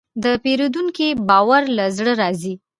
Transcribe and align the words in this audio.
د 0.23 0.25
پیرودونکي 0.43 1.07
باور 1.27 1.63
له 1.77 1.85
زړه 1.97 2.13
راځي. 2.21 2.53